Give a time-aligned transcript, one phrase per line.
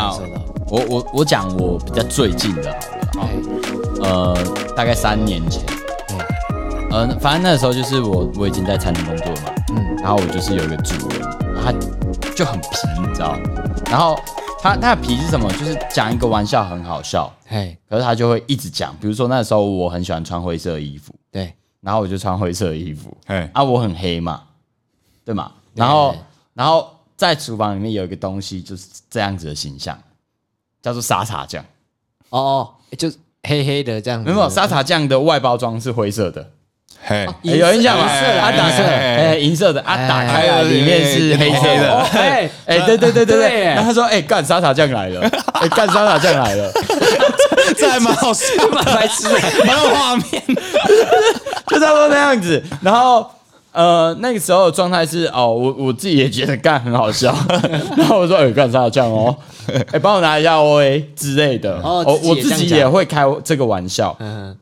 [0.00, 0.40] 感受到。
[0.68, 2.72] 我我我讲我比较最近的
[3.14, 3.28] 好了，
[4.02, 4.36] 哎，呃，
[4.76, 5.62] 大概三年前，
[6.90, 11.20] 呃，反正那时候就是我我已经在餐厅工作嘛，嗯，然后我就是有一个主人，
[11.62, 11.72] 他
[12.34, 12.68] 就很皮，
[13.00, 13.36] 你知道，
[13.90, 14.16] 然后
[14.60, 15.50] 他他的皮是什么？
[15.54, 24.42] 就是讲一个玩笑很好笑，嘿，可是他就会一直讲，比如说那时候我很喜欢穿灰色的衣服，对，然后我就穿灰色的衣服，嘿，啊，我很黑嘛，
[25.24, 25.50] 对嘛？
[25.74, 26.14] 然后，
[26.54, 26.88] 然后
[27.20, 29.94] 在厨房里面有一个东西，就是这样子的形象，
[30.80, 31.62] 叫做沙茶酱。
[32.30, 34.30] 哦哦，就是黑黑的这样子。
[34.30, 36.50] 没有，沙茶酱的外包装是灰色的，
[37.04, 38.08] 嘿，有印象吗？
[38.08, 41.92] 银色的啊，打银色的哎，银色的啊，哎打开来里面是黑色的。
[41.92, 43.64] 哦哎哎，对对对对对对。
[43.64, 45.20] 然后他说：“哎，干沙茶酱来了，
[45.52, 46.72] 哎，干沙茶酱来了。”
[47.76, 49.64] 这还蛮好笑，蛮白痴的。
[49.66, 50.24] 蛮有画面。
[51.66, 52.64] 就差不多那样子。
[52.80, 53.30] 然后
[53.72, 57.34] 呃，那个时候的状态是哦，我我自己也觉得干很好笑，
[57.96, 59.36] 然后我说哎，干啥这样哦，
[59.92, 61.80] 哎，帮我拿一下 O A 之类的。
[61.80, 64.56] 哦我我自己也会开这个玩笑，嗯，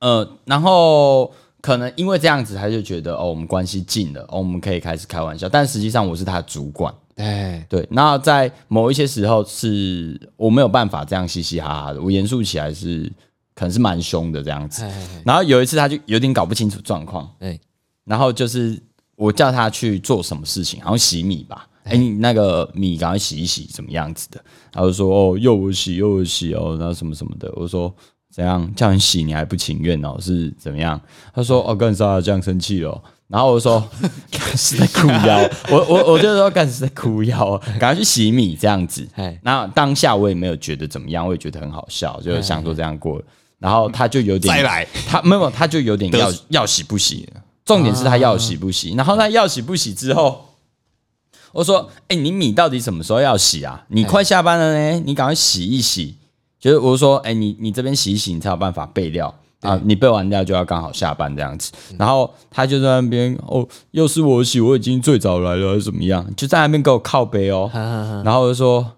[0.00, 5.48] 呃，然后可能因为这样子，他就觉得哦，我们关系近了，哦，我们可以开始开玩笑。
[5.48, 6.92] 但实际上我是他的主管。
[7.16, 13.10] 对，对，那在某一些时候是我没有办法这样嘻嘻哈哈的，我严肃起来是
[13.54, 14.84] 可能是蛮凶的这样子。
[15.24, 17.58] 然后有一次他就有点搞不清楚状况，哎，
[18.06, 18.80] 然后就是
[19.16, 21.68] 我叫他去做什么事情，好像洗米吧。
[21.84, 24.42] 哎、你那个米赶快洗一洗，怎么样子的？
[24.72, 27.48] 他就说哦，又我洗又我洗哦，然后什么什么的。
[27.54, 27.94] 我说
[28.32, 30.16] 怎样叫你洗你还不情愿哦？
[30.20, 31.00] 是怎么样？
[31.32, 33.00] 他说哦，干啥这样生气了？
[33.28, 33.80] 然后我说
[34.30, 39.06] 干是在哭腰，我我我就说干是在哭腰，赶快去洗米这样子。
[39.14, 43.24] 哎那当下我也没有觉得怎么样，我也觉得很好笑，就想说这样过了。
[43.58, 47.40] 然后他就有点再来，他没有，他就有点要要洗不洗了。
[47.66, 50.46] 重点是他要洗不洗，然后他要洗不洗之后，
[51.52, 53.84] 我说：“哎、你米到底什么时候要洗啊？
[53.88, 56.14] 你快下班了呢，你赶快洗一洗。”
[56.60, 59.78] 就是我说：“哎、你你这边洗一洗，你才有办法备料啊。
[59.84, 66.24] 你备完料就要刚好下班这样子。”然后他就在那边哦，又是我洗，我已经最早来了，还是怎么样？
[66.36, 67.68] 就在那边给我靠背哦。
[68.24, 68.92] 然后我就说：“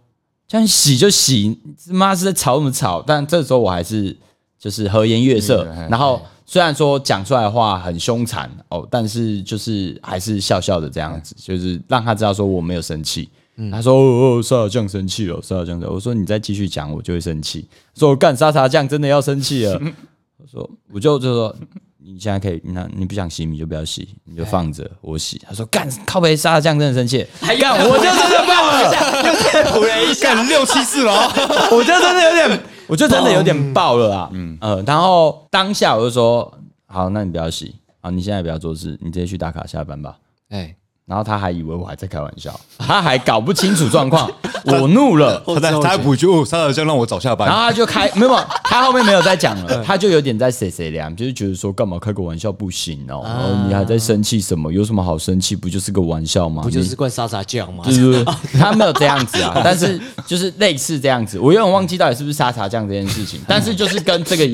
[0.46, 4.16] 这样洗就洗，他妈是在吵什么吵？”但这时候我还是
[4.58, 13.28] 就是和颜悦色，嗯然后虽然说讲出来的话很凶残哦，但是就是还是笑笑的这样子，就是让他知道说我没有生气。
[13.72, 17.66] 他说：“哦哦，沙茶酱生气了，沙茶酱的。”我说：“你再继续讲，我就会生气。”
[17.98, 19.72] 说：“我干沙茶酱真的要生气了。
[20.38, 21.56] ”我说：“我就就说
[21.98, 27.26] 你现在可以，那你不想洗米就不要洗，你就放着我洗。”他说：“干靠背沙茶酱真的生气，
[27.60, 29.74] 干我就真的爆了。
[29.74, 34.30] ”补了一下，干六七次了哦， 我就真的有点，我就真的有点爆了啊。
[34.32, 36.52] 嗯呃，然后当下我就说，
[36.86, 40.18] 好，那你不要洗好，你现在不要做事，你直接去打卡下班吧。
[40.48, 40.74] 哎，
[41.08, 44.30] 然后他还以为我还在开玩笑，他还搞不清楚状况，
[44.66, 45.42] 我怒了。
[45.46, 47.56] 他在他还补一句哦，沙茶酱让我早下班然。
[47.56, 54.70] 后他就开没有，他后面没有再讲了， 他就有点在谁谁凉，就是觉得说干嘛开个玩笑不行哦，然后你还在生气什么？
[54.70, 55.56] 有什么好生气？
[55.56, 56.62] 不就是个玩笑吗？
[56.62, 57.84] 不就是灌沙茶酱吗？
[57.86, 64.44] 对对对， 他没有这样子啊，但是就是类似这样子，我有点忘记到底是不是沙茶酱这件事情，但是就是跟这个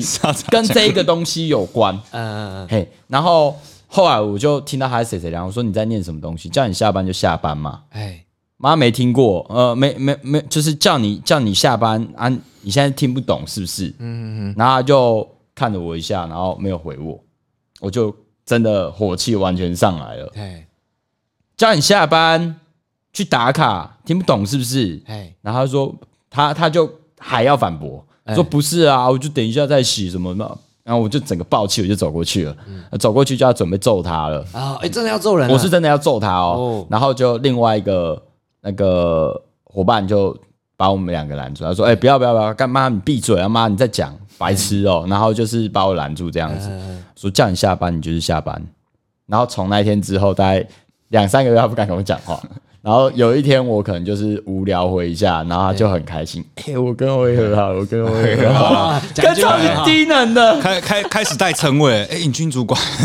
[0.49, 3.53] 跟这一个东西有关，嗯，嘿，然后
[3.95, 6.49] 后来我就听到他在谁谁凉，我说你在念什么东西？
[6.49, 8.25] 叫你下班就下班嘛，哎，
[8.57, 13.87] 妈没听过，呃，没没没，就是叫你叫你下班啊，你现在听不懂是不是？
[13.87, 17.17] 嗯嗯嗯，然后他就看了我一下，然后没有回我，
[17.79, 18.13] 我就
[18.45, 20.29] 真的火气完全上来了。
[20.35, 20.67] 哎，
[21.55, 22.59] 叫你下班
[23.13, 25.01] 去打卡，听不懂是不是？
[25.05, 25.95] 哎，然后他说
[26.29, 30.57] 他他就还要反驳，哎说不是啊，我就等一下再洗什么的。
[30.85, 32.55] 然后我就整个暴气，我就走过去了，
[32.99, 34.45] 走过去就要准备揍他了。
[34.53, 35.51] 啊，哎，真的要揍人啊？
[35.51, 36.55] 我是真的要揍他哦。
[36.55, 38.21] 哦然后就另外一个
[38.61, 40.37] 那个伙伴就
[40.77, 45.07] 把我们两个拦住，他说：“哎、不要不要不要，干妈你闭嘴啊妈你在讲白痴哦。
[45.09, 46.69] 然后就是把我拦住这样子，
[47.15, 48.61] 说叫你下班你就是下班。
[49.25, 50.63] 然后从那一天之后，大概
[51.07, 52.39] 两三个月他不敢跟我讲话。
[52.85, 62.79] 然后有一天我可能就是无聊回一下，然后他就很开心，哎、我跟我也和好， 我跟我也和好，跟超级低能的，开开开始带称谓，哎，尹军主管，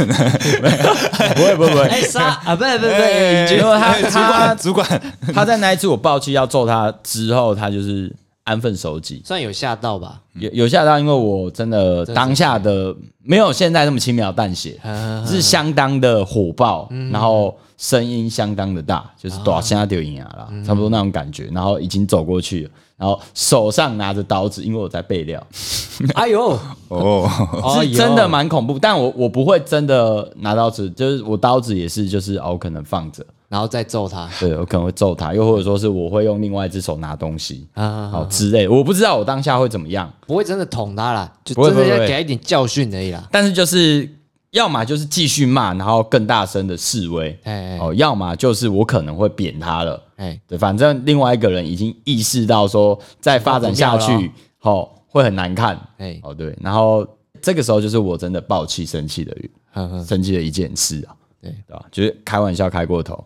[1.34, 8.12] 不会不会不会，哎，沙啊，不是不是不是，哎结果他哎主管主管，他在那一次我暴气要揍他之后，他就是
[8.50, 10.20] 安分守己，算有吓到吧？
[10.34, 19.42] 有有吓到，因为我真的当下的没有现在那么轻描淡写， 嗯是相当的火爆，然后声音相当的大，就是啊。
[19.44, 20.64] 多现在丢赢啊啦，嗯。
[20.64, 25.40] 差不多那种感觉，然后已经走过去，然后手上拿着刀子，因为我在备料，
[26.14, 26.58] 哎呦，
[26.88, 27.28] 哦，
[27.62, 28.28] 哦是真的？
[28.28, 34.30] 蛮恐怖，但我我不会真的拿刀子，就是我刀子也是就是哦可能放着，然后再揍他。
[34.38, 43.28] 对我可能会揍他，又或者说是我会用另外一只手拿东西，啊，好之类，我不知道我当下会怎么样，不会真的捅他啦，就真的要给他一点教训而已啦。
[43.32, 44.08] 但是就是
[44.52, 50.00] 要么就是继续骂，然后更大声的示威，哎哎哦，要么就是我可能会扁他了。
[50.16, 54.30] 哎，对，反正另外一个人已经意识到说，再发展下去，
[54.60, 55.80] 哦，会很难看。
[55.98, 57.06] 哎，哦，对，然后
[57.40, 59.34] 这个时候就是我真的暴气、生气的、
[59.72, 61.50] 呵呵，生气的一件事啊，对。
[61.66, 61.84] 对吧？
[61.90, 63.24] 就是开玩笑开过头，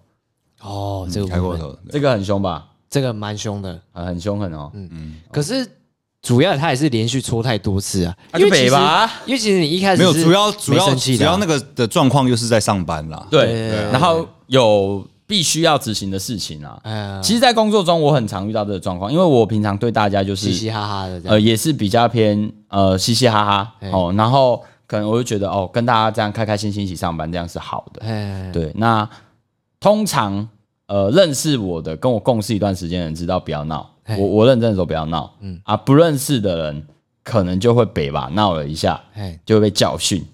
[0.64, 2.66] 哦，这个，开过头，这个很凶吧？
[2.90, 3.78] 这个蛮凶的。
[3.92, 4.70] 啊，很凶狠哦。
[4.74, 5.68] 嗯嗯可是
[6.22, 9.10] 主要他也是连续戳太多次啊，那就北吧。
[9.26, 13.26] 因为其实你一开始没有主要主要主要那个的状况又是在上班啦。
[13.30, 16.80] 对然后有必须要执行的事情啊。
[16.82, 28.02] 哎，其实，在工作中我很常遇到这个状况，因为我平常对大家就是嘻嘻哈哈的这呃，也是比较偏呃嘻嘻哈哈哎哦，然后可能我就觉得哦，跟大家这样开开心心一起上班，这样是好的。
[28.06, 29.08] 哎，对，那
[29.80, 30.48] 通常
[30.86, 35.60] 呃认识我的，跟我共事一段时间的人知道不要闹，我我认真的时候不要闹，嗯。
[35.64, 36.86] 啊，不认识的人
[37.22, 40.24] 可能就会北吧闹了一下，哎就会被教训。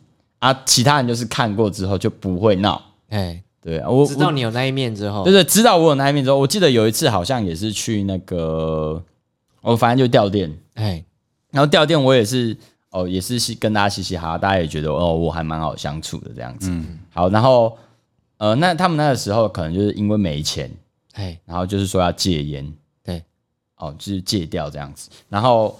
[0.41, 2.81] 啊，其他人就是看过之后就不会闹，
[3.11, 5.23] 哎，对啊，我知道你有那一面之后。
[5.23, 9.03] 对，对，知道我有那一面之后，我记得有一次好像也是去那个，
[9.61, 11.05] 我反正就掉店，哎，
[11.51, 12.57] 然后掉店我也是
[12.91, 16.73] 哦，也是嘻跟大家嘻嘻哈哈，大家也觉得哦我还蛮好相处的这样子。
[17.13, 17.77] 好，然后
[18.41, 20.71] 呃，那他们那个时候可能就是因为没钱，
[21.13, 22.73] 哎，然后就是说要戒烟，
[23.05, 23.23] 对，
[23.77, 25.11] 哦，就是戒掉这样子。
[25.29, 25.79] 然后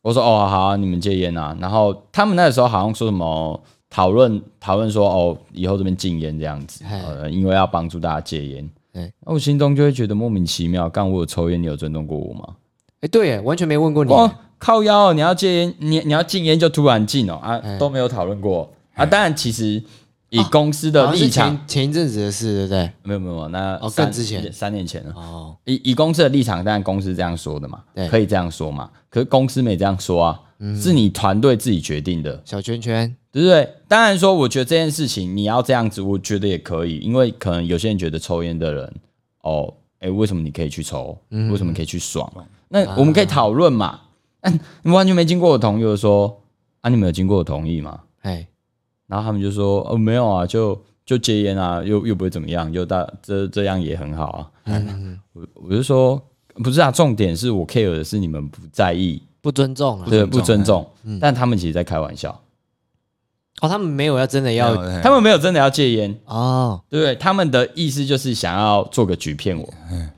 [0.00, 1.56] 我说哦好啊、你们戒烟啊。
[1.60, 8.68] 然后他们那个时候好像说什么讨论讨论说哦，以后这边禁烟这样子，呃，因为要帮助大家戒烟。
[8.92, 12.56] 对那我心中就会觉得莫名其妙，干我有抽烟，你有尊重过我吗？
[13.00, 14.28] 哎，对耶，完全没问过你，哦，
[14.58, 19.06] 靠腰哦，你要戒烟，你你要禁烟就突然禁哦啊，哎都没有讨论过啊。
[19.06, 19.80] 当然，其实
[20.32, 22.90] 以公司的立场，前前一阵子的事，对不对？
[23.02, 25.12] 没有没有，那哦三更之前三年前了。
[25.14, 28.90] 哦，以以公司的立场，当然公司这样说的嘛对，可以这样说嘛。
[29.10, 30.40] 可是公司没这样说啊，
[30.80, 33.68] 是你团队自己决定的，小圈圈，对不对？
[33.86, 38.94] 当然说，我觉得这件事情你要这样子，我觉得也可以，因为可能有些人觉得抽烟的人，
[39.42, 41.18] 哦，哎，为什么你可以去抽？
[41.28, 42.32] 为什么你可以去爽？
[42.68, 44.00] 那我们可以讨论嘛。
[44.40, 46.40] 嗯，你完全没经过我同意，我说
[46.80, 48.00] 啊，你们有经过我同意吗？
[48.22, 48.46] 哎，
[49.12, 54.50] 然后他们就说哦，没有啊，就就戒烟啊，又又不会怎么样，又大这这样也很好啊。
[54.64, 55.18] 嗯。
[55.34, 56.18] 我我就说
[56.64, 60.88] 不是啊，重点是我 care 的是你们不在意，不尊重啊，对，不尊重。
[61.20, 62.40] 但他们其实在开玩笑，
[63.60, 67.14] 哦，他们没有要真的要要他们没有真的要戒烟，哦，对不对？
[67.16, 69.68] 他们的意思就是想要做个局骗我，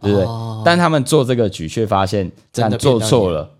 [0.01, 0.25] 对不对？
[0.25, 0.63] 哦。
[0.65, 3.51] 但他们做这个局却发现真的做错了，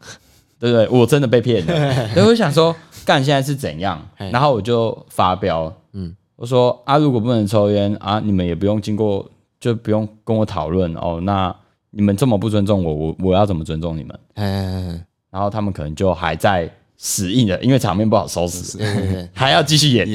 [0.65, 0.89] 对不对？
[0.89, 2.75] 我真的被骗了， 所以我想说，
[3.05, 4.01] 干现在是怎样？
[4.33, 9.29] 然后我就发飙，嗯，我说啊，如果不能抽烟啊，你们也不用经过，
[9.61, 11.21] 就不用跟我讨论哦。
[11.23, 11.55] 那
[11.91, 14.19] 你们这么不尊重我，我我要怎么尊重你们？
[14.37, 20.09] 嗯，然后他们可能就还在死硬的，因为场面不好收拾，对对对， 还要继续演。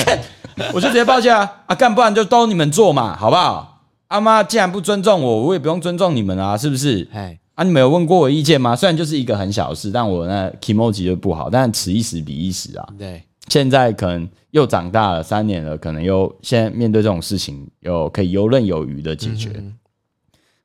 [0.72, 3.82] 我就直接抱歉啊啊，干不然就都你们做嘛，好不好？
[4.08, 7.06] 阿妈既然不尊重我，我也不用尊重你们啊，是不是？
[7.12, 8.76] 哎，啊，你们有问过我意见吗？
[8.76, 12.86] 虽然就是一个很小的事，但我那 emoji 就不好，但此一时彼一时啊。
[12.98, 19.64] 对，现在可能又长大了三年了，可能又现在面对这种事情，又可以游刃有余的解决。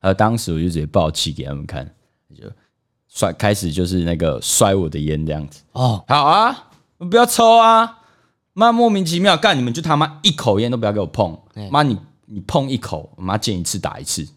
[0.00, 1.84] 呃，当时我就直接爆气给他们看，
[2.36, 2.44] 就
[3.08, 5.62] 摔开始就是那个摔我的烟这样子。
[5.72, 8.00] 哦，好啊，不要抽啊！
[8.52, 11.70] 妈莫名其妙干，你们就他妈一口烟都不要给我碰哎！
[11.70, 14.28] 妈你你碰一口，我妈见一次打一次，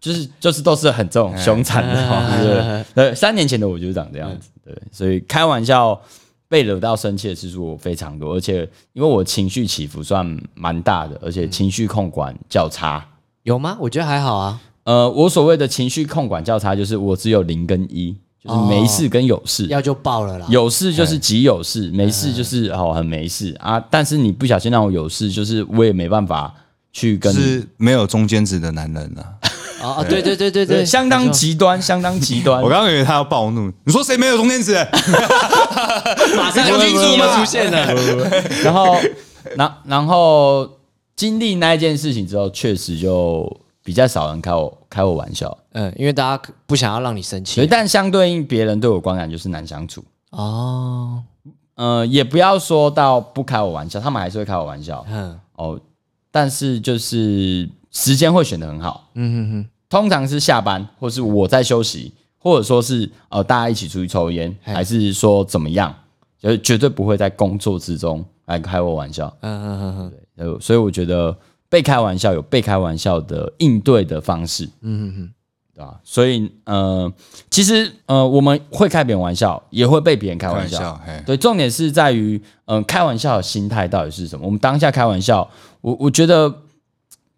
[0.00, 3.14] 就是就是都是很这种凶残的，哎对对对。
[3.14, 6.00] 三年前的我就是长这样子，对，所以开玩笑
[6.48, 10.24] 被惹到生气的次数非常多，而且因为我情绪起伏算
[10.54, 13.04] 蛮大的，而且情绪控管较差。
[13.42, 13.76] 有吗？
[13.80, 19.66] 我觉得还好啊，呃，我所谓的情绪控管较差，就是我只有零跟一，就是没事跟有事。
[19.66, 23.80] 要就爆了啦，有事就是极有事，没事就是哦很没事啊。
[23.90, 26.54] 但是你不小心让我有事，就是我也没办法
[26.92, 29.38] 去跟你是没有中间值的男人啊。
[29.80, 32.68] 哦哦，对对对对对，相当极端，相当极端我。
[32.68, 34.74] 刚刚以为他要暴怒，你说谁没有中间值？
[36.36, 37.94] 马上就清楚嘛出现了，
[38.64, 38.96] 然后，
[39.56, 40.68] 然然后
[41.16, 43.50] 经历那一件事情之后，确实就
[43.84, 45.56] 比较少人开我开我玩笑。
[45.72, 50.02] 嗯，因为大家不想要让你生所以，气但相对应别人对我观感就是难相处。
[50.30, 51.22] 哦，
[51.76, 55.80] 呃，也不要说到不开我玩笑，他们还是会开我玩笑嗯哦。
[56.30, 65.94] 但是就是时间会选得很好，嗯哼哼，通常是下班，或是我在休息，或者说是呃大家一起出去抽烟，嘿还是说怎么样，
[66.38, 69.34] 就是绝对不会在工作之中来开我玩笑。
[69.40, 71.36] 嗯嗯嗯嗯，呃，所以我觉得
[71.68, 75.30] 被开玩笑有被开玩笑的应对的方式，嗯嗯
[75.74, 75.98] 对吧？
[76.02, 77.10] 所以呃，
[77.50, 80.80] 其实呃，我们会开别人玩笑，也会被别人开开玩笑。
[80.80, 84.44] 玩笑，对，重点是在于，嗯、开玩笑的心态到底是什么？
[84.44, 85.48] 我们当下开玩笑，
[85.80, 86.52] 我我觉得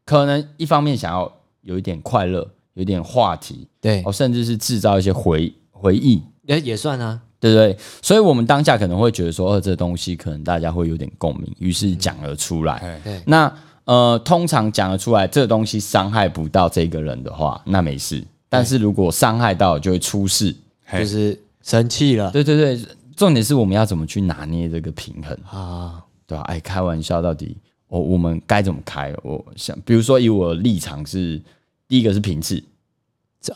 [0.05, 1.31] 可能一方面想要
[1.63, 7.77] 有一点快乐，有一点话题，对哦，，甚至是制造一些回回忆，也也算啊，对不对？
[8.03, 13.01] 所以我们当下可能会觉得说，呃，这东西可能大家会有点共鸣，于是讲了出来。
[13.27, 13.53] 那
[13.85, 18.23] 呃，通常讲了出来，这东西伤害不到这个人的话，那没事。
[18.49, 20.55] 但是如果伤害到，就会出事。
[20.93, 25.39] 就是生气了对对对，重点是我们要怎么去拿捏这个平衡。
[25.49, 27.57] 啊，对吧、哎，开玩笑，到底
[27.91, 29.13] 我我们该怎么开？
[29.23, 31.43] 我想，比如说以我的立场是，
[31.89, 32.63] 第一个是频次，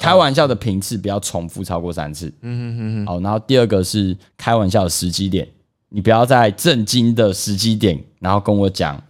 [0.00, 2.26] 开玩笑的频次不要重复超过三次。
[2.43, 3.07] 嗯嗯嗯。
[3.07, 5.49] 好，然后第二个是开玩笑的时机点，
[5.88, 9.00] 你不要在震惊的时机点，然后跟我讲、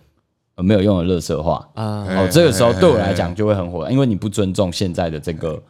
[0.57, 1.67] 呃、没有用的乐色话。
[1.75, 5.63] 啊，哦，这个时候对我来讲就会很火，因为你不尊重现在的这个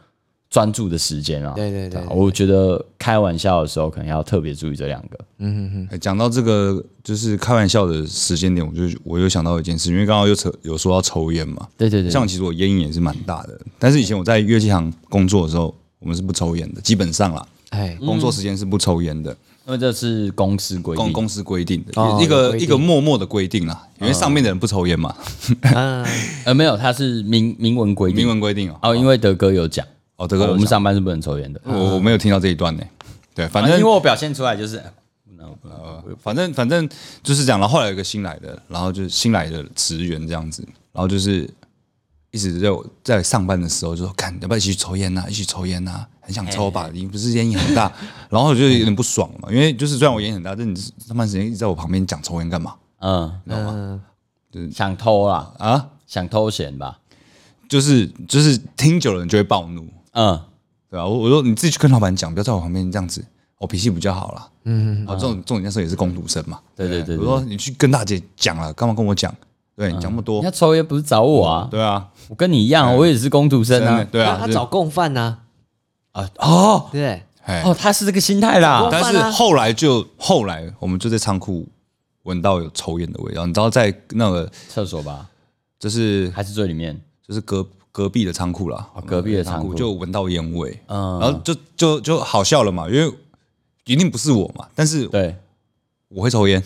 [0.55, 1.51] 专注的时间啊。
[1.53, 5.19] 对对对啊我觉得开玩笑的时候可能要特别注意这两个。
[5.39, 19.35] 嗯哼讲到这个就是开玩笑的时间点，我就我又想到一件事，因为刚刚又扯有说到抽烟嘛，对对对，像其实我烟瘾也是蛮大的，但是以前我在乐器行工作的时候，我们是不抽烟的，基本上啦，哎，工作时间是不抽烟的，
[19.67, 21.03] 因为这是公司规定。
[21.03, 25.13] 公公司规定的哦一个一个默默的规定啦，因为上面的人不抽烟嘛，
[25.73, 26.05] 嗯，
[26.45, 28.19] 呃，没有，他是明明文规定。
[28.19, 28.79] 明文规定哦。
[28.81, 29.85] 哦，因为德哥有讲，
[30.17, 31.59] 哦，这个我们上班是不能抽烟的。
[31.65, 32.83] 我我没有听到这一段呢，
[33.33, 34.81] 对，反啊正因为我表现出来就是，
[36.21, 36.87] 反正反正
[37.21, 41.49] 就是这样，然后后来有一个新来的，然后就是新来的职员这样子，然后就是
[42.31, 47.91] 一直在我在上班的时候就说，看要不要一起去抽烟呐、一起抽烟呐、很想抽吧，你不是烟瘾很大，
[48.29, 52.75] 然后我就有点不爽嘛，因为就是虽然我烟瘾很大，但你上班时间一直在我旁边讲抽烟干嘛？
[52.99, 55.89] 嗯，嗯，想偷啦，啊？
[56.07, 56.99] 想偷闲吧。
[57.67, 60.39] 就是就是听久了你就会暴怒，嗯，
[60.89, 63.23] 对吧、我我说你自己去跟老板讲，不要在我旁边这样子，
[63.59, 64.49] 我脾气比较好啦。
[64.63, 69.33] 嗯，啊，这种这种那时候也是工读生嘛，对对对对我说你去跟大姐讲了，干嘛跟我讲？
[69.75, 70.41] 对你讲那么多。
[70.41, 74.03] 人家，抽烟不是找我啊，对啊，我跟你一样，我也是工读生啊。
[74.09, 75.37] 对啊，他找共犯呐，
[76.13, 76.89] 啊哦。
[76.91, 77.21] 对。
[77.63, 78.87] 哦，他是这个心态啦。
[78.89, 81.67] 但是后来就后来我们就在仓库
[82.23, 85.29] 闻到有抽烟的味道，你知道在那个厕所吧，
[85.77, 86.99] 就是还是最里面？
[87.27, 89.73] 就是隔隔壁的仓库啦，隔壁的仓库。
[89.73, 91.19] 就闻到烟味，嗯。
[91.19, 93.11] 然后就就就好笑了嘛，因为
[93.85, 95.35] 一定不是我嘛，但是对，
[96.09, 96.61] 我会抽烟，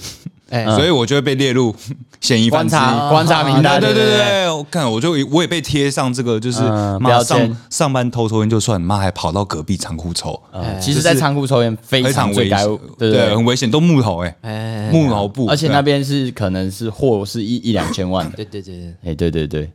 [0.50, 1.76] 哎， 所以我就会被列入
[2.22, 2.70] 嫌疑犯观。
[2.70, 19.72] 察观察名单，对对对对对，我看我就我也被贴上这个，就是嗯妈上上班偷抽烟就算，妈还跑到隔壁仓库抽，嗯其实，在仓库抽烟非非常危险，对对很危险，都木头哎，哎，木头布，而且那边是可能是货是一一两千万的， 对对对对，哎，对对对，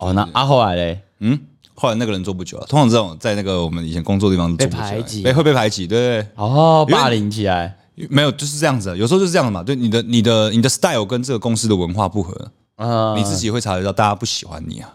[0.00, 1.38] 哦，那啊后来嘞，嗯，
[1.74, 2.66] 后来那个人做不久了。
[2.66, 9.62] 通常这种在那个我们以前工作的地方被做不久排挤被会被排挤，对哦，因为霸凌起来，对对，没有就是这样子，有时候就是这样的嘛。
[9.62, 14.92] 对你的你的你的 style 跟这个公司的文化不合，嗯，你自己会察觉到大家不喜欢你啊。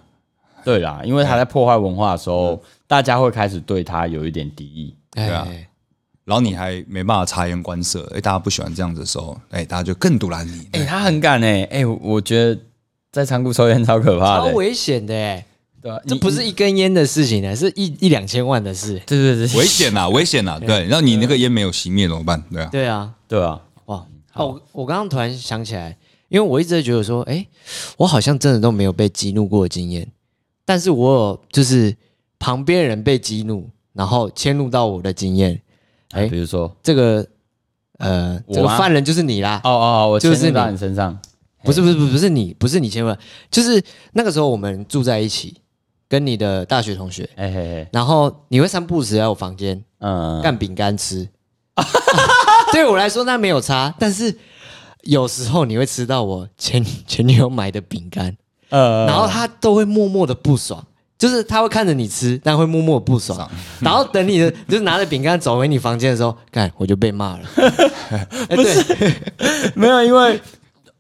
[0.64, 4.96] 对啦，因为他在破坏文化的时候，大家会开始对他有一点敌意。
[5.12, 5.48] 对啊
[6.26, 10.68] 然后你还没办法察言观色，哎，大家不喜欢这样子的时候，哎，大家就更堵拦你。
[10.72, 12.60] 哎，他很敢哎，哎，我觉得
[13.16, 15.46] 在仓库抽烟超可怕的，超危险的哎，
[15.82, 19.02] 对啊，这你不是一根烟的事情呢，是一一两千万的事。
[19.06, 19.58] 对对对。
[19.58, 20.60] 危险呐， 危险呐！
[20.60, 22.44] 对，然后你那个烟没有熄灭怎么办？
[22.52, 25.96] 对啊，对啊，对啊，哇，哦，我我刚刚突然想起来，
[26.28, 27.46] 因为我一直在觉得说，哎，
[27.96, 30.06] 我好像真的都没有被激怒过的经验，
[30.66, 31.96] 但是我有就是
[32.38, 35.62] 旁边人被激怒，然后迁入到我的经验，
[36.12, 37.26] 哎，哎比如说，这个
[38.00, 38.56] 呃，我吗？
[38.56, 39.62] 这个犯人就是你啦。
[39.64, 41.18] 哦哦，我就是牵入到你你身上，
[41.66, 43.18] 不是不是不是不是你，不是你先问，
[43.50, 43.82] 就是
[44.14, 45.56] 那个时候我们住在一起，
[46.08, 51.28] 跟你的大学同学，哎嘿嘿，然后你会散步时来我房间嗯，干饼干吃，
[52.72, 54.38] 对我来说那没有差，但是
[55.02, 58.38] 有时候你会吃到我前前女友买的饼干，
[58.70, 60.86] 呃然后他都会默默的不爽。
[61.18, 63.50] 就是他会看着你吃，但会默默地不爽。
[63.80, 67.44] 然后等你的就是拿着饼干走回你房间的时候，看我就被骂了。
[68.50, 70.40] 哎，对，没有，因为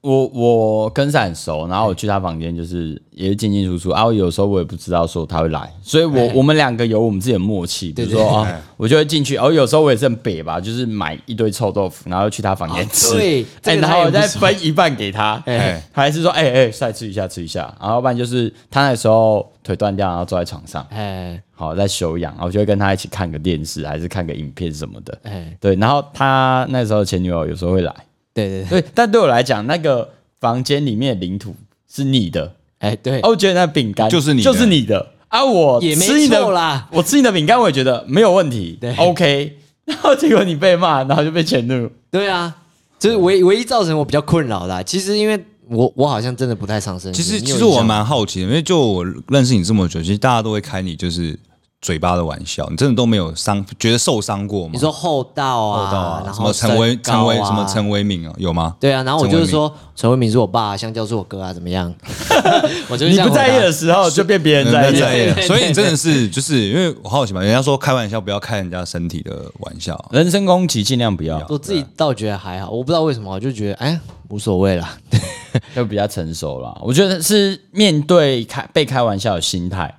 [0.05, 6.31] 我我跟闪很熟，然后我去他房间就是也是进进出出，啊，后有时候我也不知道说他会来，所以我哎。
[6.35, 8.47] 我们两个有我们自己的默契，比如说
[8.77, 13.17] 我就会进去，然后有时候我也是很北吧，就是买一堆臭豆腐，然后去他房间吃，
[13.63, 15.81] 哎，然后我再分一半给他， 哎。
[15.91, 21.41] 还是说哎哎，再吃一下吃一下，然后不然就是他那时候腿断掉，然后坐在床上，哎。
[21.57, 27.95] 好在休养，然后我就会跟他一起看个电视，还是看个影片什么的，哎，对，然后他那时候前女友有时候会来。
[28.35, 31.55] 对对对，对，但对我来讲，那个房间里面的领土
[31.91, 34.51] 是你的，哎，对，哦，我觉得那饼干就是你的。
[34.51, 35.13] 就是你的。
[35.29, 36.87] 啊，我也没吃你的错啦。
[36.91, 39.57] 我吃你的饼干，我也觉得没有问题，对，OK。
[39.85, 42.55] 然后结果你被骂，然后就被迁怒，对啊，
[42.99, 44.83] 就是唯唯一造成我比较困扰的啊。
[44.83, 47.11] 其实因为我我好像真的不太上身。
[47.13, 47.67] 其实你有印象吗？
[47.67, 51.37] 其实我蛮好奇的，因为就我认识你这么久，其实大家都会开你就是
[51.85, 54.71] 嘴巴的玩笑，你真的都没有伤觉得受伤过吗？
[54.73, 58.75] 你说厚道啊，厚道啊，然后什么陈为身高陈为啊什么陈为民啊，有吗？
[58.79, 61.93] 对啊，然后我就是说陈为民是我爸，香蕉是我哥啊，怎么样？
[62.89, 73.99] 我就你不在意的时候就变别人在意，所以你真的是就是因为我好奇嘛，人家说开玩笑不要开人家身体的玩笑，人身攻击尽量不要，我自己倒觉得还好，我不知道为什么，我就觉得哎
[74.29, 74.97] 无所谓啦。
[75.73, 76.77] 就比较成熟了。
[76.83, 79.95] 我觉得是面对开被开玩笑的心态，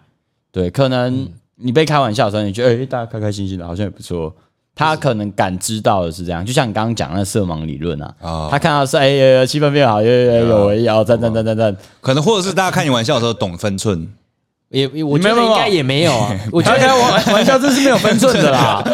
[0.52, 1.26] 对，可能
[1.60, 4.34] 你被开玩笑的时候，你觉得哎、大家开开心心的，好像也不错。
[4.74, 14.06] 他可能感知到的是这样，就像你刚刚讲那色盲理论啊，啊他看到是哎呀气氛变好，有有有有有赞赞赞赞赞，可能或者是大家开你玩笑的时候懂分寸，
[14.68, 18.84] 也也我觉得应该也没有啊， 我觉得玩玩笑真是没有分寸的啦。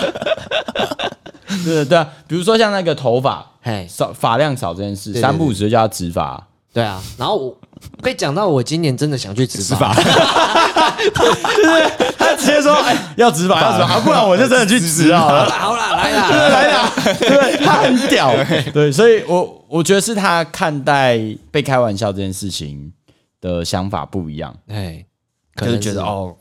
[1.64, 6.46] 对对啊，比如说像那个头发嘿，少发量少这件事，三不五时就叫他植发。
[6.72, 7.56] 对啊，然后我
[8.02, 10.90] 被讲到我今年真的想去植发，他
[12.36, 18.32] 直接说：“哎，要植发，要植发，不然我就真的去植 好了。”好啦，来啦，来啦，对，他很屌，
[18.72, 21.18] 对，所以我我觉得是他看待
[21.50, 22.92] 被开玩笑这件事情
[23.40, 25.04] 的想法不一样，哎，
[25.54, 26.34] 可能觉得哦，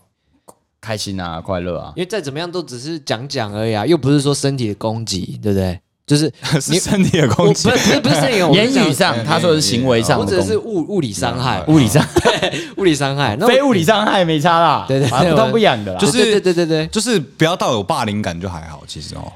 [0.80, 5.80] 开心啊，快乐啊，因为再怎么样都只是讲讲而已啊，又不是说身体的攻击，对不对？
[6.12, 8.00] 就是 是身体的我攻击不是。
[8.02, 12.06] 不是身体的攻击，言语上他说的是行为上或者是物物理伤害，物理上
[12.76, 19.32] 物理伤害，非物理伤害没差啦，对对不痛不痒的啦，就是对对对对对，就是不要到有霸凌感就还好，其实哦，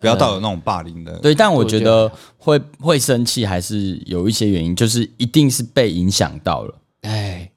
[0.00, 1.12] 不要到有那种霸凌的。
[1.18, 7.50] 对，但我觉得会会生气还是有一些原因，就是一定是被影响到了，哎，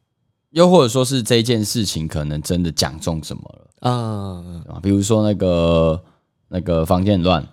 [0.51, 3.60] 又或者说是这件事情可能真的讲中什么了。
[3.81, 6.01] 嗯，啊，比如说那个
[6.50, 7.45] 那个房间乱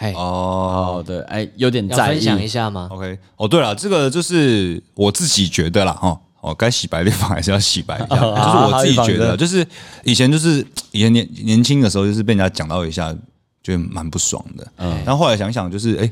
[0.00, 9.66] 嘿，哦哦，对，哎，有点在意，要分享一下吗？，OK，哦，对了，这个就是我自己觉得啦，哦哦，该洗白的地方还是要洗白一下， 哦就是我自己觉得，就是
[10.04, 13.12] 以前就是以前年年轻的时候，就是被人家讲到一下，
[13.60, 14.64] 觉得蛮不爽的。
[14.76, 16.08] 嗯，然后后来想想，就是哎，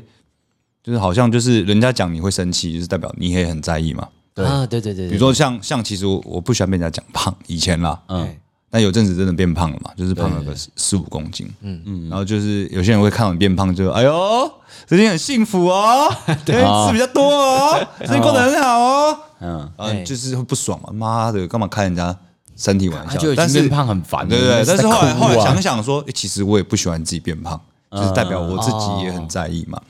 [0.83, 4.05] 就是好像就是人家讲你会生气，就是代表你也很在意嘛。
[4.35, 8.35] 啊，对对对，比如说像像其实我我不喜欢被人家讲胖，以前啦，嗯，
[8.69, 11.81] 但有阵子真的变胖了嘛，就是胖了个四四五公斤，嗯。
[11.85, 14.51] 嗯，然后就是有些人会看到你变胖就，哎呦，
[14.85, 16.13] 最近很幸福哦，
[16.45, 22.15] 对，吃比较多哦，最近过得很好哦，嗯，嗯，就是会不爽嘛，妈的，干嘛开人家
[22.57, 23.19] 身体玩笑？
[23.35, 27.59] 但是变胖很烦，对对对，但是后来后来想想，想说，诶其实我也不喜欢自己变胖，
[27.91, 29.81] 就是代表我自己也很在意嘛。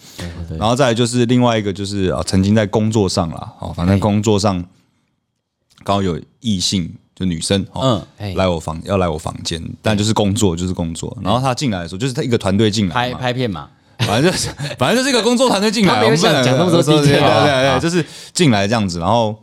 [0.60, 4.64] 然后再来就是另外一个就是啊，曾经在工作上啦，哦，反正工作上
[5.84, 7.82] 刚好有异性就女生哦
[8.20, 11.18] 嗯，来我房要来我房间，但就是工作就是工作。
[11.24, 19.00] 然后她进来的时候，就是她一个团队进来拍，拍片嘛，反正就是反正就是一个工作团队进来，我们不能想讲那么多对对对就是进来这样子。
[19.00, 19.36] 然后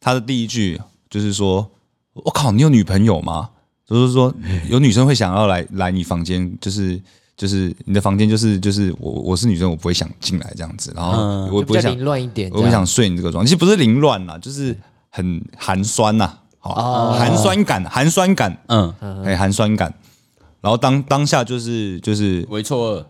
[0.00, 1.70] 她的第一句就是说
[2.14, 3.50] ：“我靠，你有女朋友吗？”
[3.86, 4.34] 就是说
[4.68, 7.00] 有女生会想要来来你房间，就是
[7.36, 10.92] 就是你的房间就是就是我我是女生，我不会想进来这样子。
[10.94, 14.76] 然后我也不会想凌乱一点，我不想睡你这个床，其实不是凌乱啦，就是
[15.08, 18.94] 很寒酸呐，好寒酸感，寒酸感，嗯，
[19.24, 19.92] 哎，寒酸感。
[20.60, 23.04] 然后当当下就是就是为错愕，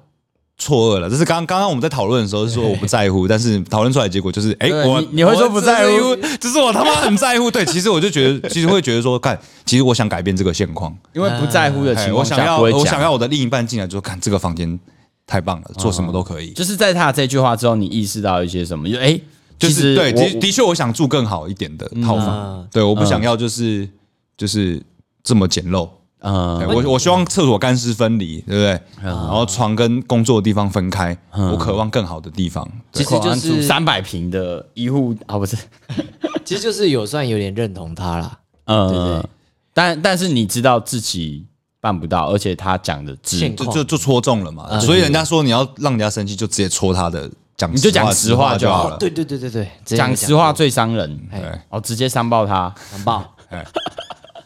[0.59, 6.11] 错愕了，这是刚刚刚我们在讨论的时候是说我不在乎，但是讨论出来的结果就是，哎，我你你会说不在乎？
[6.11, 7.51] 我这是我他妈很在乎。
[7.51, 14.79] 对，其实我就觉得，其实会觉得说，看，其实我想改变这个现况，因为不在乎的哎情况我想要我想要我的另一半进来就说，看这个房间
[15.27, 16.51] 太棒了，做什么都可以。
[16.53, 18.91] 就是在他这句话之后，你意识到一些什么？
[18.91, 19.19] 就哎，
[19.59, 23.89] 就是对，的的确我想住更好一点的套房嗯，对，我不想要就是
[24.37, 24.83] 就是
[25.23, 25.89] 这么简陋。
[26.21, 28.81] 嗯我我希望厕所干湿分离，对不对？
[29.05, 32.69] 然后床跟工作的地方分开，我渴望更好的地方。
[32.93, 35.57] 其实就是三百平的医护啊，不是，
[36.45, 38.41] 其实就是有算有点认同他啦。
[38.65, 39.29] 嗯，对对
[39.73, 41.47] 但但是你知道自己
[41.81, 44.77] 办不到，而且他讲的就就就戳中了嘛。
[44.81, 48.97] 所以人家说你要让人家生气，就直接戳他的，讲你就讲实话就好了。
[48.97, 52.73] 对对对对对，直接讲实话最伤人，对，哦，直接伤爆他。
[52.91, 53.63] 很棒哎。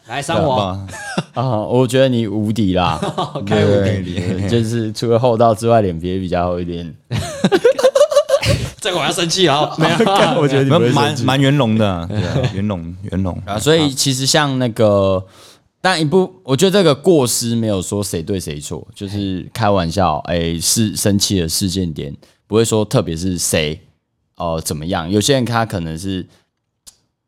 [0.07, 0.87] 来伤我，棒
[1.49, 1.59] 啊！
[1.61, 2.99] 我觉得你无敌啦，
[3.47, 4.49] 开无敌。
[4.49, 6.93] 就是除了厚道之外，脸皮也比较厚一点。
[8.81, 9.73] 这个我要生气了。
[9.77, 9.95] 没有，
[10.41, 11.23] 我觉得你蛮不会生气。
[11.23, 12.09] 蛮蛮圆融的，
[12.53, 13.41] 圆融圆融。
[13.45, 15.25] 啊，所以其实像那个，
[15.79, 22.13] 但一部，我觉得这个过失没有说谁对谁错，就是开玩笑，哎，是生气的事件点，
[22.47, 23.79] 不会说特别是谁
[24.35, 25.09] 哦、怎么样。
[25.09, 26.25] 有些人他可能是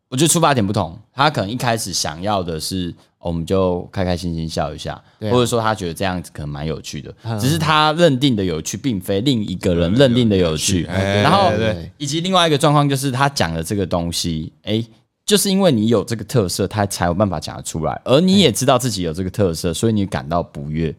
[0.10, 5.04] 我觉得出发点不同，他可能一开始想要的是，哦我们就开开心心笑一下，啊。
[5.32, 10.86] 或者说他觉得这样子可能蛮有趣的，只是他认定的有趣，并非另一个人认定的有趣。
[10.86, 11.52] 哎然后
[11.98, 14.84] 以及另外一个状况就是他讲的这个东西，哎，
[15.26, 20.94] 就是因为你有这个特色，他才有办法讲得出来，而你也知道自己有这个特色，所以你感到不悦。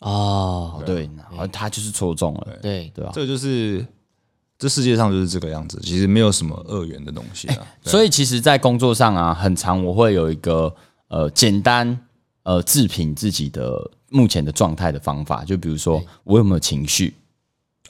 [0.00, 3.10] 哦，对，然后他就是戳中了，对，对吧？
[3.14, 3.84] 这个就是
[4.58, 7.66] 这世界上就是这个样子，其实没有什么二元的东西啊。
[7.82, 10.74] 所以其实，在工作上啊，很常我会有一个
[11.08, 11.98] 呃简单
[12.42, 17.14] 呃自评自己的目前的状态的方法，就比如说我有没有情绪。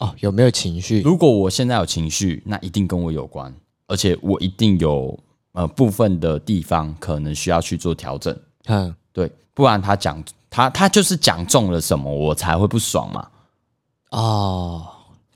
[0.01, 1.03] 哦，有没有情绪？
[1.03, 3.55] 如果我现在有情绪，那一定跟我有关，
[3.87, 5.17] 而且我一定有
[5.53, 8.37] 呃部分的地方可能需要去做调整。
[8.67, 10.21] 嗯，对，不然他讲
[10.55, 13.27] 他他就是讲中了什么，我才会不爽嘛。
[14.13, 14.87] 哦，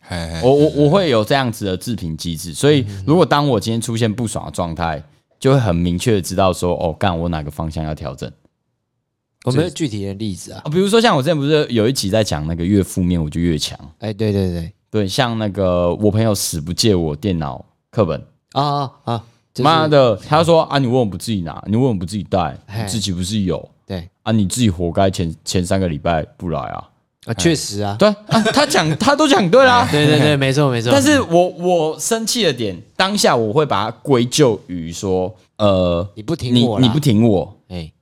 [0.01, 5.03] 嘿嘿我我我会有这样子的自评机制，所以如果当我今天出现不爽的状态，
[5.41, 8.31] 就会很明确的知道说，哦，干我哪个方向要调整
[9.45, 10.63] 我没有具体的例子啊？
[10.65, 10.71] 啊。
[10.71, 21.61] 比如说像我之前不是有一集在讲那个越负面我就越强，哎，对对对，对，像那个我朋友死不借我电脑课本，啊啊啊，就的，他说啊，你为什么不自己拿？
[21.67, 22.57] 你为什么不自己带？
[22.69, 24.09] 你自己不是有对。
[24.23, 24.31] 啊？
[24.31, 26.89] 你自己活该前前三个礼拜不来啊？
[27.27, 29.87] 啊，确实啊，对啊，他讲他都讲对啦。
[29.91, 30.91] 对对对，没错没错。
[30.91, 37.55] 但是我我生气的点，当下我会把它归咎于说，呃，你不听我啦，你不挺我。
[37.69, 37.93] 哎，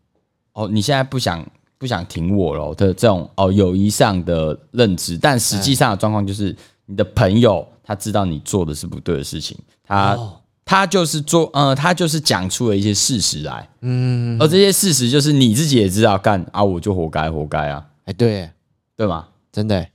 [0.53, 1.45] 哦，你现在不想
[1.77, 10.35] 不想挺我了的这种哦友谊上的认知，但实际上的状况就是你的朋友他知道你做的是不对的事情，他、哦
[10.67, 18.51] 他就是做呃他就是讲出了一些事实来，嗯，而这些事实就是你自己也知道干啊，我就活该活该啊，哎，对，
[18.97, 19.29] 对吗？
[19.53, 19.87] 真的，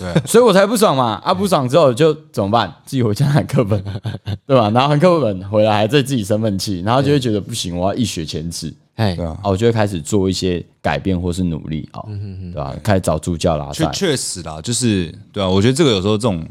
[0.00, 1.20] 对， 所以我才不爽嘛！
[1.22, 2.74] 啊，不爽之后就怎么办？
[2.86, 3.84] 自己回家喊课本，
[4.46, 4.70] 对吧？
[4.70, 8.72] 然后喊课本回来还在自己生闷气，然后就会觉得不行，我要一雪前耻。
[8.94, 12.74] 哎对，啊，哦，我就会开始做一些改变或是努力哦，对吧？
[12.82, 16.42] 开始找助教啦确，确实啦，就是对啊，我觉得这个有时候这种，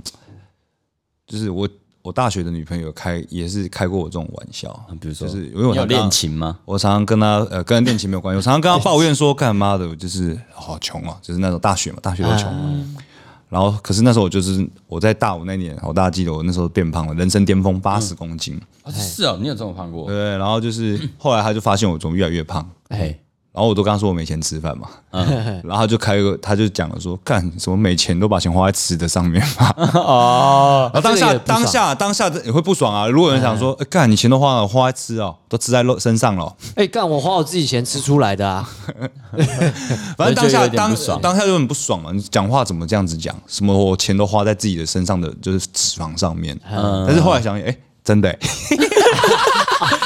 [1.25, 1.67] 就是我
[2.03, 6.59] 我大学的女朋友开也是开过我这种玩笑，比如说，就是因为我你有常跟她练琴吗？
[6.65, 12.85] 我常常跟她呃跟恋情没有关系，我常常跟她抱怨说，干妈的，我就是好穷啊，就是那种大学嘛，大学都穷嘛。
[13.47, 20.07] 然后，可是那时候我就是我在大五那年，我大家记得我那时候变胖了，人生巅峰八十公斤，哦是哦，你有这么胖过？
[20.07, 23.17] 对，然后就是后来他就发现我怎么越来越胖，哎，
[23.53, 24.89] 然后我都跟他说我没钱吃饭嘛，
[25.63, 29.73] 然后他就开个，他就讲了说，干什么没钱都把钱花在吃的上面嘛。
[29.93, 33.07] 哦，然后当下当下当下也会不爽啊。
[33.07, 38.67] 如果有人想说，欸干你钱都花了，花在吃哦，都吃在肉身上了，哎，干我花我自己钱吃出来的啊，
[40.17, 42.11] 反正当下当当下就很不爽嘛。
[42.11, 43.35] 你讲话怎么这样子讲？
[43.45, 46.59] 什么我钱都花在自己的身上的就是脂肪上面。
[46.71, 48.39] 嗯但是后来想，哎，真的欸，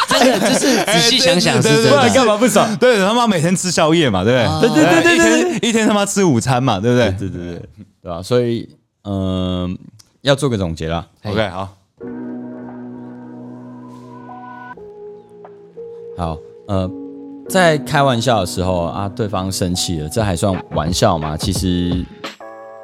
[0.07, 2.13] 真的就是仔细想想是真对对对对的。
[2.13, 2.75] 干嘛不爽？
[2.77, 4.69] 对他妈每天吃宵夜嘛，对不对？
[4.69, 7.62] 对对对对一天一天他妈吃午餐嘛，对不对对对对，
[8.03, 8.21] 对吧？
[8.21, 8.69] 所以，
[9.03, 9.77] 嗯，
[10.21, 11.05] 要做个总结啦。
[11.23, 11.69] ？OK，好，
[16.17, 16.89] 好，呃，
[17.49, 21.38] 在开玩笑的时候啊，对方生气了，这还算玩笑吗？
[21.38, 22.05] 其实，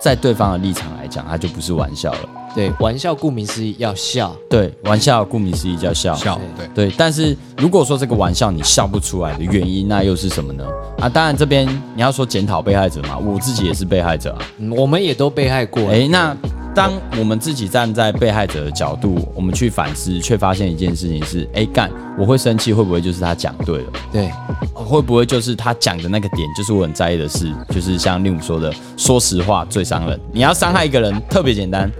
[0.03, 2.19] 在对方的立场来讲，它就不是玩笑了。
[2.53, 6.13] 对，玩笑顾名思义要笑，对，玩笑顾名思义叫笑。
[6.13, 6.67] 笑对。
[6.89, 10.65] 对，但是如果说这个玩笑你笑不出来的原因，那又是什么呢？
[10.99, 14.39] 啊，当然这边你要说检讨被害者嘛，我自己也是被害者啊。
[14.57, 15.89] 嗯我们也都被害过。
[15.89, 16.35] 哎，那
[16.75, 23.91] 当我们自己站在被害者的角度，我们去反思，却发现一件事情是：诶，干，我会生气，会不会就是他讲对了？
[24.11, 24.31] 对，
[24.73, 30.19] 会不会就是他讲的那个点，就是我很在意的事，就是像令武说的，说实话最伤人。
[30.31, 31.91] 你要伤害一个人，特别简单。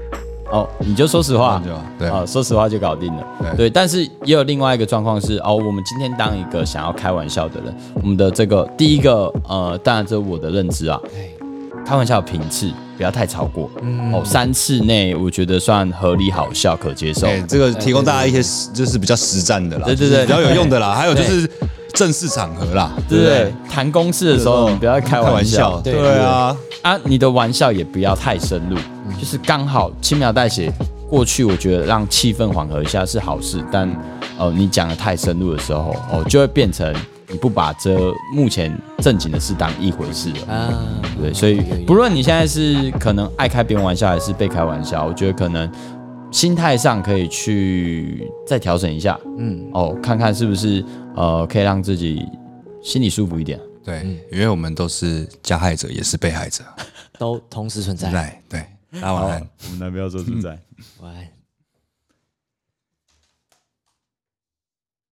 [0.52, 1.60] 哦，你就说实话。
[1.98, 2.08] 对。
[2.08, 3.24] 啊，说实话就搞定了。
[3.40, 3.58] 对。
[3.58, 11.28] 对，但是也有另外一个状况是，哦，我们今天当一个想要开玩笑的人，我们的这个第一个，呃，当然这是我的认知啊，哎，
[11.86, 13.70] 开玩笑的频次不要太超过，
[14.12, 17.28] 哦，三次内我觉得算合理好笑可接受。
[17.28, 20.94] 哎，这个提供大家一些实就是比较实战的啦，对对对比较有用的啦。
[20.94, 21.50] 还有就是
[21.94, 23.54] 正式场合啦，对不对？
[23.70, 25.80] 谈公事的时候，你不要开开玩笑。
[25.82, 28.78] 对对啊，啊，你的玩笑也不要太深入，
[29.20, 30.72] 就是刚好轻描淡写
[31.10, 31.44] 过去。
[31.44, 33.90] 我觉得让气氛缓和一下是好事，但
[34.38, 36.92] 呃，你讲的太深入的时候，哦，就会变成
[37.34, 40.54] 你不把这目前正经的事当一回事了。
[40.54, 45.70] 啊，对，所以不论你现在是可能爱开别人玩笑，还是被开玩笑，我觉得可能
[46.32, 52.24] 心态上可以去再调整一下，嗯，哦，看看是不是呃可以让自己
[52.84, 53.60] 心里舒服一点。
[53.84, 56.64] 对，因为我们都是加害者，也是被害者，
[57.18, 58.12] 都同时存在。
[58.12, 59.50] 对对，大家晚安。
[59.66, 60.58] 我们男朋友说存在。
[61.02, 61.28] 晚安。